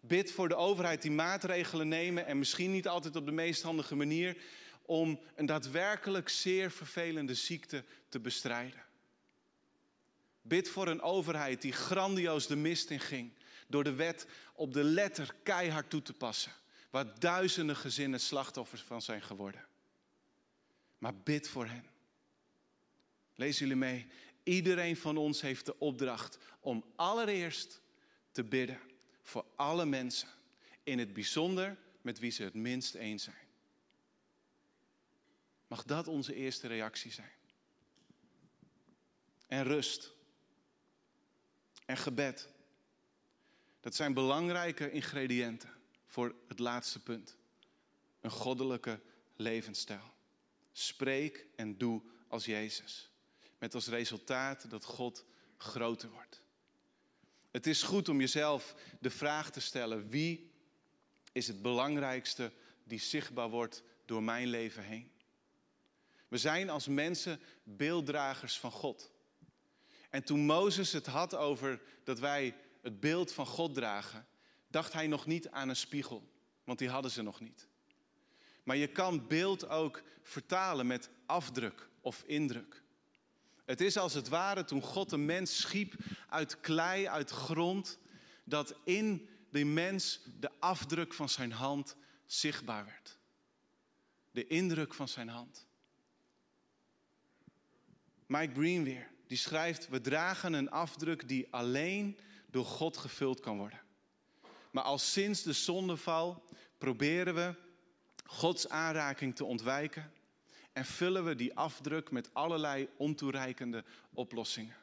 [0.00, 3.94] Bid voor de overheid die maatregelen nemen en misschien niet altijd op de meest handige
[3.94, 4.36] manier
[4.82, 8.82] om een daadwerkelijk zeer vervelende ziekte te bestrijden.
[10.42, 13.32] Bid voor een overheid die grandioos de mist in ging
[13.66, 16.52] door de wet op de letter keihard toe te passen,
[16.90, 19.66] waar duizenden gezinnen slachtoffers van zijn geworden.
[20.98, 21.84] Maar bid voor hen.
[23.34, 24.06] Lees jullie mee.
[24.44, 27.80] Iedereen van ons heeft de opdracht om allereerst
[28.30, 28.80] te bidden
[29.22, 30.28] voor alle mensen.
[30.82, 33.46] In het bijzonder met wie ze het minst eens zijn.
[35.66, 37.32] Mag dat onze eerste reactie zijn?
[39.46, 40.12] En rust.
[41.86, 42.48] En gebed.
[43.80, 45.70] Dat zijn belangrijke ingrediënten
[46.06, 47.36] voor het laatste punt.
[48.20, 49.00] Een goddelijke
[49.36, 50.12] levensstijl.
[50.72, 53.10] Spreek en doe als Jezus.
[53.64, 55.24] Met als resultaat dat God
[55.56, 56.42] groter wordt.
[57.50, 60.50] Het is goed om jezelf de vraag te stellen: wie
[61.32, 65.10] is het belangrijkste die zichtbaar wordt door mijn leven heen?
[66.28, 69.10] We zijn als mensen beelddragers van God.
[70.10, 74.26] En toen Mozes het had over dat wij het beeld van God dragen,
[74.68, 76.32] dacht hij nog niet aan een spiegel,
[76.64, 77.68] want die hadden ze nog niet.
[78.62, 82.83] Maar je kan beeld ook vertalen met afdruk of indruk.
[83.64, 85.94] Het is als het ware toen God een mens schiep
[86.28, 87.98] uit klei, uit grond,
[88.44, 91.96] dat in die mens de afdruk van zijn hand
[92.26, 93.18] zichtbaar werd.
[94.30, 95.66] De indruk van zijn hand.
[98.26, 102.18] Mike Green weer, die schrijft: We dragen een afdruk die alleen
[102.50, 103.80] door God gevuld kan worden.
[104.70, 106.44] Maar al sinds de zondeval
[106.78, 107.54] proberen we
[108.24, 110.12] Gods aanraking te ontwijken
[110.74, 114.76] en vullen we die afdruk met allerlei ontoereikende oplossingen.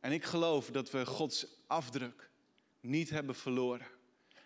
[0.00, 2.30] En ik geloof dat we Gods afdruk
[2.80, 3.86] niet hebben verloren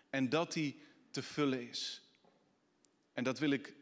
[0.09, 2.01] en dat die te vullen is.
[3.13, 3.75] En dat wil ik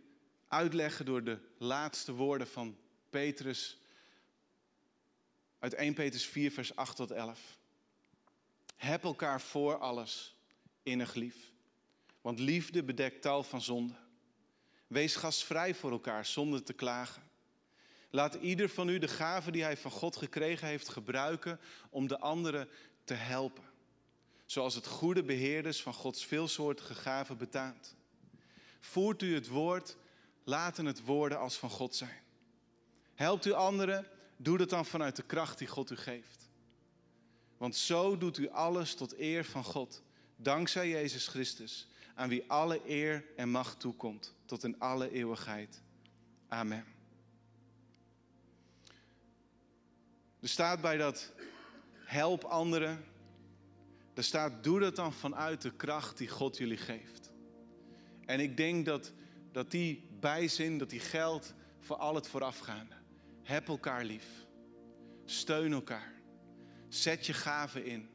[0.48, 2.78] uitleggen door de laatste woorden van
[3.10, 3.78] Petrus
[5.60, 7.58] uit 1 Petrus 4, vers 8 tot 11.
[8.76, 10.36] Heb elkaar voor alles
[10.84, 11.52] innig lief,
[12.22, 14.09] want liefde bedekt tal van zonden.
[14.90, 17.24] Wees gastvrij voor elkaar zonder te klagen.
[18.10, 22.20] Laat ieder van u de gave die hij van God gekregen heeft gebruiken om de
[22.20, 22.70] anderen
[23.04, 23.64] te helpen.
[24.46, 27.96] Zoals het goede beheerders van Gods veelsoortige gaven betaamt.
[28.80, 29.98] Voert u het woord,
[30.44, 32.22] laten het woorden als van God zijn.
[33.16, 36.50] Helpt u anderen, doe dat dan vanuit de kracht die God u geeft.
[37.58, 40.02] Want zo doet u alles tot eer van God,
[40.36, 41.88] dankzij Jezus Christus,
[42.20, 45.82] aan wie alle eer en macht toekomt, tot in alle eeuwigheid.
[46.48, 46.86] Amen.
[50.40, 51.34] Er staat bij dat
[51.94, 53.06] help anderen,
[54.14, 57.32] er staat doe dat dan vanuit de kracht die God jullie geeft.
[58.26, 59.12] En ik denk dat,
[59.52, 62.96] dat die bijzin, dat die geldt voor al het voorafgaande.
[63.44, 64.28] Heb elkaar lief.
[65.26, 66.14] Steun elkaar.
[66.88, 68.10] Zet je gaven in.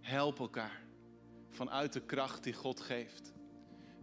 [0.00, 0.82] Help elkaar.
[1.48, 3.32] Vanuit de kracht die God geeft.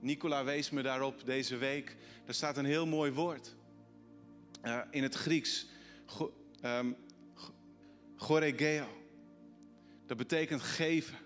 [0.02, 1.96] Nicola wees me daarop deze week.
[2.26, 3.56] Er staat een heel mooi woord.
[4.64, 5.68] Uh, in het Grieks.
[6.06, 6.34] Go,
[6.66, 6.96] um,
[8.16, 8.88] goregeo.
[10.06, 11.18] Dat betekent geven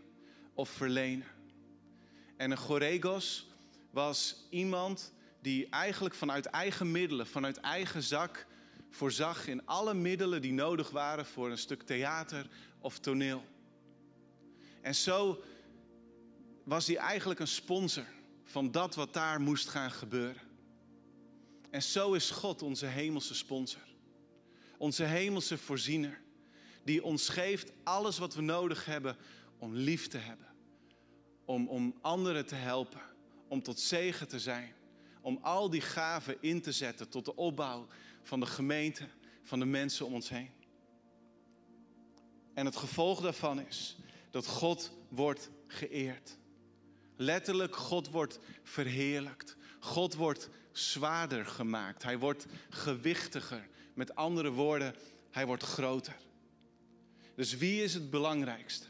[0.53, 1.25] of verlenen.
[2.37, 3.47] En een goregos
[3.89, 8.45] was iemand die eigenlijk vanuit eigen middelen, vanuit eigen zak,
[8.89, 12.47] voorzag in alle middelen die nodig waren voor een stuk theater
[12.79, 13.43] of toneel.
[14.81, 15.43] En zo
[16.63, 18.05] was hij eigenlijk een sponsor
[18.53, 20.41] van dat wat daar moest gaan gebeuren.
[21.69, 23.81] En zo is God onze hemelse sponsor.
[24.77, 26.21] Onze hemelse voorziener.
[26.83, 29.17] Die ons geeft alles wat we nodig hebben
[29.57, 30.47] om lief te hebben.
[31.45, 33.01] Om, om anderen te helpen.
[33.47, 34.73] Om tot zegen te zijn.
[35.21, 37.87] Om al die gaven in te zetten tot de opbouw
[38.23, 39.07] van de gemeente,
[39.43, 40.51] van de mensen om ons heen.
[42.53, 43.97] En het gevolg daarvan is
[44.31, 46.37] dat God wordt geëerd.
[47.15, 49.55] Letterlijk, God wordt verheerlijkt.
[49.79, 52.03] God wordt zwaarder gemaakt.
[52.03, 53.67] Hij wordt gewichtiger.
[53.93, 54.95] Met andere woorden,
[55.31, 56.15] hij wordt groter.
[57.35, 58.87] Dus wie is het belangrijkste?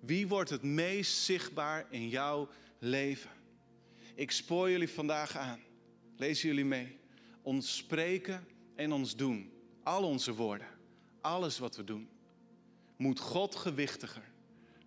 [0.00, 3.30] Wie wordt het meest zichtbaar in jouw leven?
[4.14, 5.60] Ik spoor jullie vandaag aan.
[6.16, 6.98] Lezen jullie mee.
[7.42, 10.66] Ons spreken en ons doen, al onze woorden,
[11.20, 12.08] alles wat we doen,
[12.96, 14.32] moet God gewichtiger,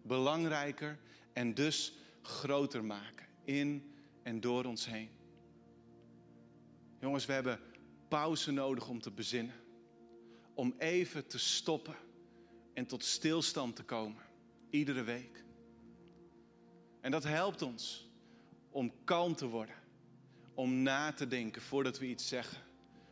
[0.01, 0.97] belangrijker
[1.34, 1.93] en dus
[2.25, 5.09] groter maken in en door ons heen.
[6.99, 7.59] Jongens, we hebben
[8.07, 9.55] pauze nodig om te bezinnen.
[10.53, 11.95] Om even te stoppen
[12.73, 14.23] en tot stilstand te komen.
[14.69, 15.43] Iedere week.
[17.01, 18.09] En dat helpt ons
[18.69, 19.75] om kalm te worden.
[20.53, 22.57] Om na te denken voordat we iets zeggen.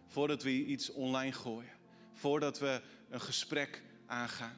[0.08, 1.72] Voordat we iets online gooien.
[2.14, 4.58] Voordat we een gesprek aangaan.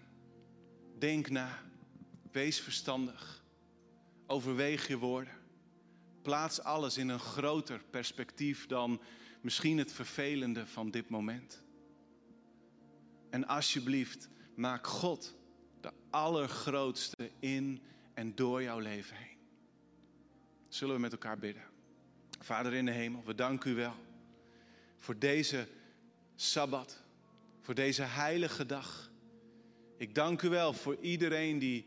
[0.98, 1.60] Denk na.
[2.32, 3.45] Wees verstandig.
[4.28, 5.34] Overweeg je woorden.
[6.22, 9.02] Plaats alles in een groter perspectief dan
[9.42, 11.64] misschien het vervelende van dit moment.
[13.30, 15.36] En alsjeblieft, maak God
[15.82, 17.82] de allergrootste in
[18.14, 19.38] en door jouw leven heen.
[20.68, 21.64] Zullen we met elkaar bidden?
[22.40, 23.96] Vader in de hemel, we danken u wel
[24.98, 25.68] voor deze
[26.36, 27.02] Sabbat,
[27.62, 29.12] voor deze heilige dag.
[29.98, 31.86] Ik dank u wel voor iedereen die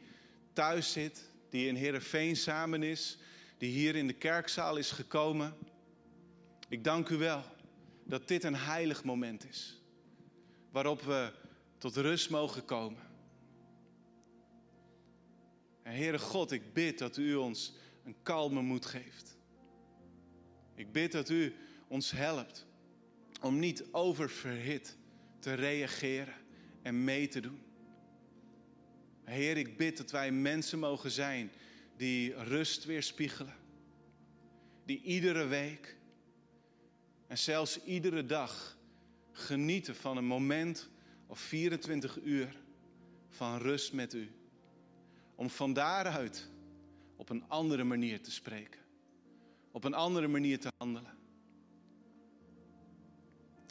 [0.53, 3.18] thuis zit, die in Heerenveen samen is,
[3.58, 5.54] die hier in de kerkzaal is gekomen.
[6.68, 7.42] Ik dank u wel
[8.04, 9.80] dat dit een heilig moment is.
[10.70, 11.32] Waarop we
[11.78, 13.02] tot rust mogen komen.
[15.82, 17.72] En Heere God, ik bid dat u ons
[18.04, 19.37] een kalme moed geeft.
[20.74, 21.54] Ik bid dat u
[21.88, 22.66] ons helpt
[23.40, 24.96] om niet oververhit
[25.38, 26.34] te reageren
[26.82, 27.67] en mee te doen.
[29.28, 31.50] Heer, ik bid dat wij mensen mogen zijn
[31.96, 33.54] die rust weerspiegelen.
[34.84, 35.96] Die iedere week
[37.26, 38.78] en zelfs iedere dag
[39.32, 40.88] genieten van een moment
[41.26, 42.56] of 24 uur
[43.28, 44.30] van rust met u.
[45.34, 46.48] Om van daaruit
[47.16, 48.80] op een andere manier te spreken.
[49.70, 51.16] Op een andere manier te handelen.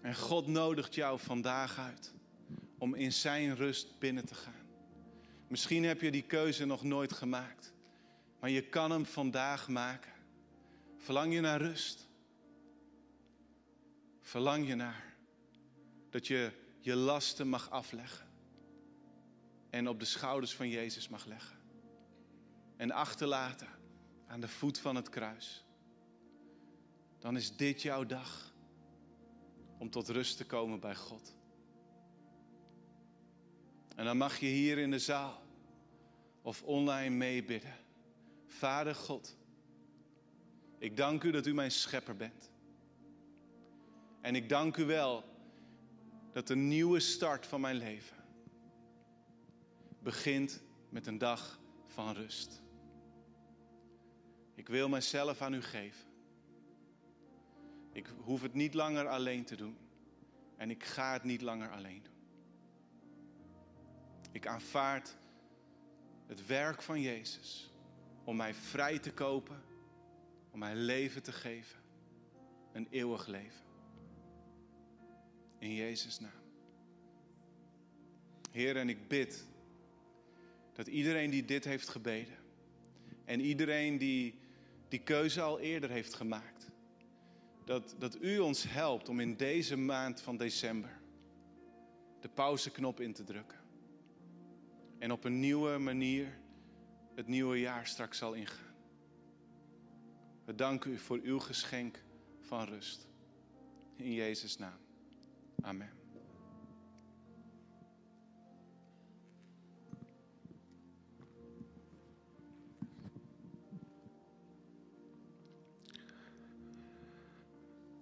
[0.04, 2.14] En God nodigt jou vandaag uit
[2.78, 4.57] om in zijn rust binnen te gaan.
[5.48, 7.74] Misschien heb je die keuze nog nooit gemaakt,
[8.40, 10.12] maar je kan hem vandaag maken.
[10.98, 12.08] Verlang je naar rust?
[14.22, 15.16] Verlang je naar
[16.10, 18.28] dat je je lasten mag afleggen
[19.70, 21.58] en op de schouders van Jezus mag leggen
[22.78, 23.70] en achterlaten
[24.28, 25.66] aan de voet van het kruis?
[27.20, 28.54] Dan is dit jouw dag
[29.78, 31.37] om tot rust te komen bij God.
[33.98, 35.42] En dan mag je hier in de zaal
[36.42, 37.76] of online meebidden.
[38.46, 39.38] Vader God,
[40.78, 42.52] ik dank u dat u mijn schepper bent.
[44.22, 45.24] En ik dank u wel
[46.32, 48.18] dat de nieuwe start van mijn leven
[50.00, 52.62] begint met een dag van rust.
[54.56, 56.08] Ik wil mijzelf aan u geven.
[57.92, 59.78] Ik hoef het niet langer alleen te doen.
[60.58, 62.17] En ik ga het niet langer alleen doen.
[64.38, 65.18] Ik aanvaard
[66.28, 67.72] het werk van Jezus
[68.24, 69.62] om mij vrij te kopen,
[70.52, 71.80] om mijn leven te geven,
[72.74, 73.66] een eeuwig leven.
[75.60, 76.42] In Jezus' naam.
[78.52, 79.48] Heer, en ik bid
[80.74, 82.38] dat iedereen die dit heeft gebeden
[83.26, 84.40] en iedereen die
[84.88, 86.70] die keuze al eerder heeft gemaakt,
[87.66, 91.00] dat, dat u ons helpt om in deze maand van december
[92.20, 93.66] de pauzeknop in te drukken.
[95.00, 96.40] En op een nieuwe manier
[97.16, 98.76] het nieuwe jaar straks zal ingaan.
[100.46, 102.04] We danken u voor uw geschenk
[102.42, 103.08] van rust.
[103.96, 104.80] In Jezus' naam.
[105.62, 105.90] Amen.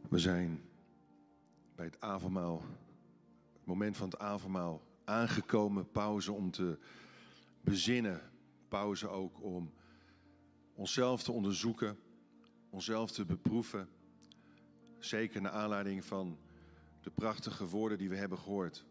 [0.09, 0.61] We zijn
[1.75, 2.63] bij het avondmaal,
[3.53, 5.91] het moment van het avondmaal, aangekomen.
[5.91, 6.77] Pauze om te
[7.61, 8.21] bezinnen.
[8.67, 9.73] Pauze ook om
[10.73, 11.99] onszelf te onderzoeken,
[12.69, 13.89] onszelf te beproeven.
[14.99, 16.37] Zeker naar aanleiding van
[17.01, 18.85] de prachtige woorden die we hebben gehoord.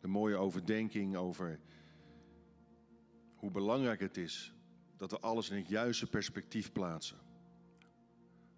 [0.00, 1.60] De mooie overdenking over
[3.34, 4.54] hoe belangrijk het is
[4.96, 7.18] dat we alles in het juiste perspectief plaatsen.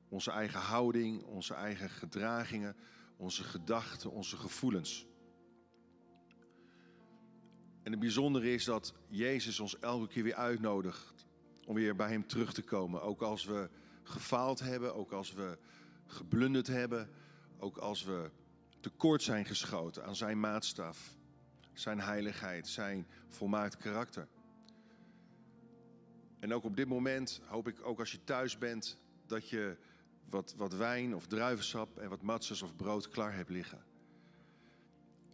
[0.08, 2.76] Onze eigen houding, onze eigen gedragingen,
[3.16, 5.06] onze gedachten, onze gevoelens.
[7.82, 11.26] En het bijzondere is dat Jezus ons elke keer weer uitnodigt
[11.66, 13.02] om weer bij Hem terug te komen.
[13.02, 13.68] Ook als we
[14.02, 15.58] gefaald hebben, ook als we
[16.06, 17.08] geblunderd hebben,
[17.58, 18.30] ook als we
[18.80, 21.16] tekort zijn geschoten aan Zijn maatstaf,
[21.72, 24.28] Zijn heiligheid, Zijn volmaakt karakter.
[26.38, 29.76] En ook op dit moment hoop ik, ook als je thuis bent, dat je
[30.30, 33.84] wat, wat wijn of druivensap en wat matzes of brood klaar hebt liggen.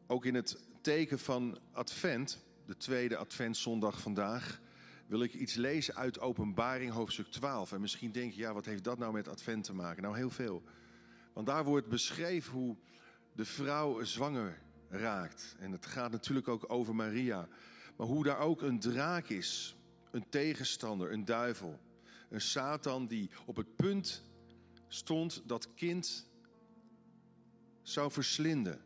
[0.07, 4.61] Ook in het teken van Advent, de tweede Adventszondag vandaag,
[5.07, 7.73] wil ik iets lezen uit Openbaring hoofdstuk 12.
[7.73, 10.03] En misschien denk je, ja, wat heeft dat nou met Advent te maken?
[10.03, 10.63] Nou, heel veel.
[11.33, 12.77] Want daar wordt beschreven hoe
[13.33, 15.57] de vrouw zwanger raakt.
[15.59, 17.49] En het gaat natuurlijk ook over Maria.
[17.97, 19.77] Maar hoe daar ook een draak is,
[20.11, 21.81] een tegenstander, een duivel.
[22.29, 24.23] Een Satan die op het punt
[24.89, 26.27] stond dat kind
[27.83, 28.81] zou verslinden.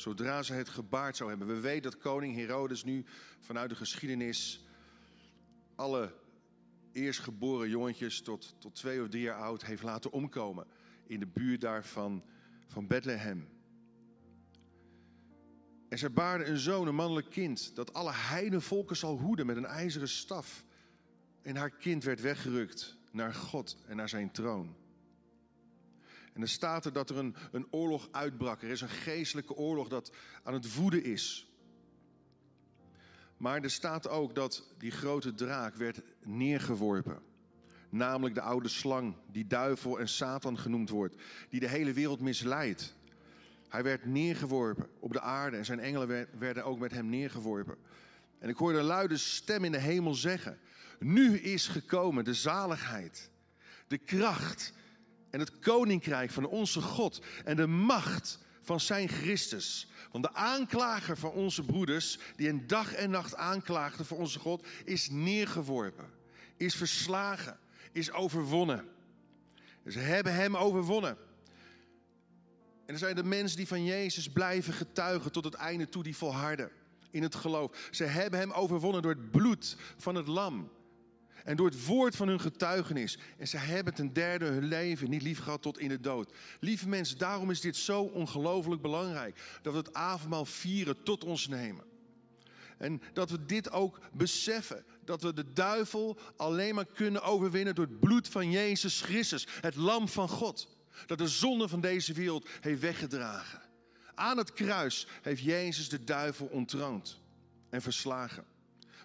[0.00, 1.46] Zodra ze het gebaard zou hebben.
[1.48, 3.04] We weten dat koning Herodes nu
[3.40, 4.64] vanuit de geschiedenis
[5.74, 6.14] alle
[6.92, 10.66] eerstgeboren jongetjes tot, tot twee of drie jaar oud heeft laten omkomen.
[11.06, 12.24] In de buurt daarvan
[12.66, 13.48] van Bethlehem.
[15.88, 19.66] En zij baarde een zoon, een mannelijk kind, dat alle heidenvolken zal hoeden met een
[19.66, 20.64] ijzeren staf.
[21.42, 24.76] En haar kind werd weggerukt naar God en naar zijn troon.
[26.32, 28.62] En er staat er dat er een, een oorlog uitbrak.
[28.62, 30.12] Er is een geestelijke oorlog dat
[30.42, 31.50] aan het woeden is.
[33.36, 37.22] Maar er staat ook dat die grote draak werd neergeworpen.
[37.88, 41.16] Namelijk de oude slang, die duivel en Satan genoemd wordt,
[41.48, 42.94] die de hele wereld misleidt.
[43.68, 47.76] Hij werd neergeworpen op de aarde en zijn engelen werden ook met hem neergeworpen.
[48.38, 50.58] En ik hoorde een luide stem in de hemel zeggen:
[50.98, 53.30] Nu is gekomen de zaligheid,
[53.86, 54.72] de kracht
[55.30, 59.88] en het koninkrijk van onze God en de macht van zijn Christus.
[60.10, 64.66] Want de aanklager van onze broeders, die een dag en nacht aanklaagde voor onze God,
[64.84, 66.10] is neergeworpen,
[66.56, 67.58] is verslagen,
[67.92, 68.88] is overwonnen.
[69.86, 71.16] Ze hebben hem overwonnen.
[72.86, 76.16] En er zijn de mensen die van Jezus blijven getuigen tot het einde toe, die
[76.16, 76.70] volharden
[77.10, 77.88] in het geloof.
[77.90, 80.70] Ze hebben hem overwonnen door het bloed van het lam.
[81.44, 83.18] En door het woord van hun getuigenis.
[83.38, 86.32] En ze hebben ten derde hun leven niet lief gehad tot in de dood.
[86.60, 89.58] Lieve mensen, daarom is dit zo ongelooflijk belangrijk.
[89.62, 91.84] Dat we het avondmaal vieren tot ons nemen.
[92.78, 94.84] En dat we dit ook beseffen.
[95.04, 99.46] Dat we de duivel alleen maar kunnen overwinnen door het bloed van Jezus Christus.
[99.60, 100.76] Het lam van God.
[101.06, 103.60] Dat de zonde van deze wereld heeft weggedragen.
[104.14, 107.20] Aan het kruis heeft Jezus de duivel ontroond
[107.70, 108.44] en verslagen.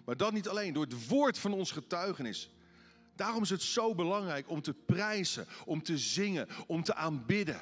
[0.06, 2.50] Maar dat niet alleen, door het woord van ons getuigenis.
[3.16, 7.60] Daarom is het zo belangrijk om te prijzen, om te zingen, om te aanbidden.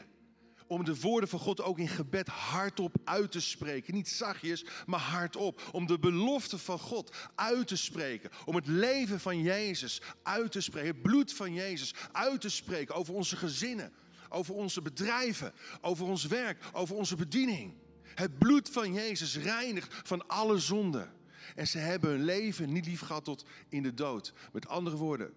[0.67, 3.95] Om de woorden van God ook in gebed hardop uit te spreken.
[3.95, 5.63] Niet zachtjes, maar hardop.
[5.73, 8.31] Om de belofte van God uit te spreken.
[8.45, 10.91] Om het leven van Jezus uit te spreken.
[10.91, 13.93] Het bloed van Jezus uit te spreken over onze gezinnen.
[14.29, 15.53] Over onze bedrijven.
[15.81, 16.65] Over ons werk.
[16.73, 17.75] Over onze bediening.
[18.15, 21.13] Het bloed van Jezus reinigt van alle zonden.
[21.55, 24.33] En ze hebben hun leven niet lief gehad tot in de dood.
[24.53, 25.35] Met andere woorden,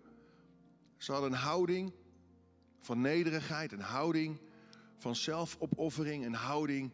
[0.97, 1.93] ze hadden een houding
[2.79, 4.39] van nederigheid, een houding
[4.97, 6.91] van zelfopoffering, een houding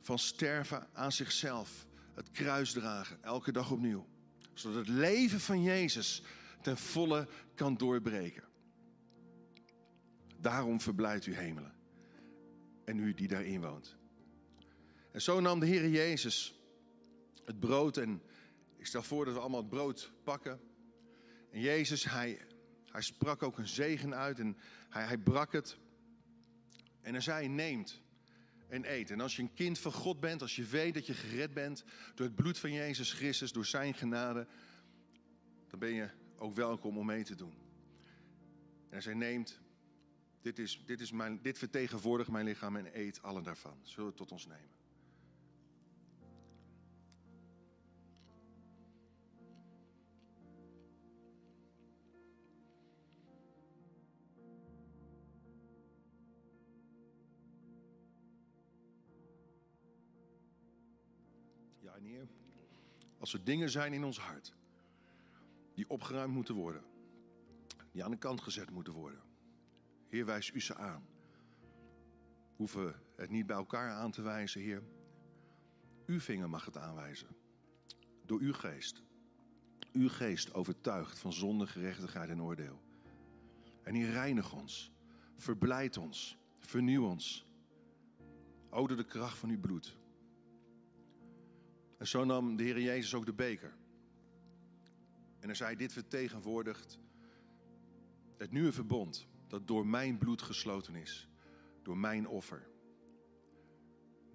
[0.00, 1.86] van sterven aan zichzelf.
[2.14, 4.06] Het kruis dragen, elke dag opnieuw.
[4.54, 6.22] Zodat het leven van Jezus
[6.62, 8.44] ten volle kan doorbreken.
[10.40, 11.74] Daarom verblijdt u hemelen.
[12.84, 13.96] En u die daarin woont.
[15.12, 16.54] En zo nam de Heer Jezus
[17.46, 17.96] het brood.
[17.96, 18.22] En
[18.76, 20.60] ik stel voor dat we allemaal het brood pakken.
[21.50, 22.40] En Jezus, hij,
[22.90, 24.56] hij sprak ook een zegen uit en
[24.88, 25.78] hij, hij brak het.
[27.00, 28.02] En hij zei, neemt
[28.68, 29.10] en eet.
[29.10, 31.84] En als je een kind van God bent, als je weet dat je gered bent
[32.14, 34.46] door het bloed van Jezus Christus, door zijn genade,
[35.68, 37.54] dan ben je ook welkom om mee te doen.
[38.82, 39.60] En hij zei, neemt,
[40.42, 43.78] dit, is, dit, is mijn, dit vertegenwoordigt mijn lichaam en eet allen daarvan.
[43.82, 44.75] Zullen het tot ons nemen.
[63.26, 64.54] Als er dingen zijn in ons hart
[65.74, 66.82] die opgeruimd moeten worden,
[67.92, 69.20] die aan de kant gezet moeten worden.
[70.08, 71.06] Heer, wijs u ze aan.
[71.60, 74.82] We hoeven het niet bij elkaar aan te wijzen, Heer.
[76.06, 77.28] Uw vinger mag het aanwijzen.
[78.26, 79.02] Door uw geest.
[79.92, 82.82] Uw geest overtuigt van zonde, gerechtigheid en oordeel.
[83.82, 84.92] En Heer, reinig ons.
[85.36, 86.38] Verblijd ons.
[86.58, 87.46] Vernieuw ons.
[88.70, 89.96] O, de kracht van uw bloed.
[91.96, 93.74] En zo nam de Heer Jezus ook de beker.
[95.38, 96.98] En hij zei, dit vertegenwoordigt
[98.36, 101.28] het nieuwe verbond dat door mijn bloed gesloten is,
[101.82, 102.68] door mijn offer.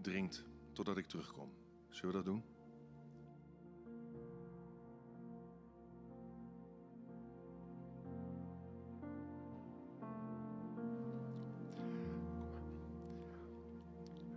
[0.01, 0.43] Drinkt
[0.73, 1.51] totdat ik terugkom.
[1.89, 2.43] Zullen we dat doen?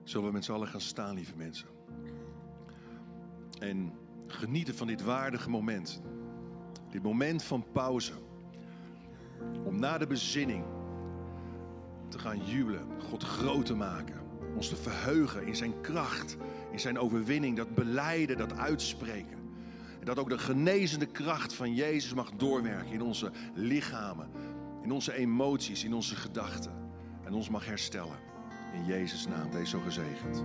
[0.05, 1.84] Zullen we met z'n allen gaan staan, lieve mensen?
[3.69, 3.93] En
[4.27, 6.03] genieten van dit waardige moment.
[6.91, 8.13] Dit moment van pauze.
[9.65, 10.65] Om na de bezinning
[12.09, 14.21] te gaan jubelen, God groot te maken.
[14.55, 16.37] Ons te verheugen in zijn kracht,
[16.71, 19.39] in zijn overwinning, dat beleiden, dat uitspreken.
[20.01, 24.31] En dat ook de genezende kracht van Jezus mag doorwerken in onze lichamen,
[24.83, 26.73] in onze emoties, in onze gedachten.
[27.25, 28.19] En ons mag herstellen.
[28.75, 30.45] In Jezus' naam, wees zo gezegend.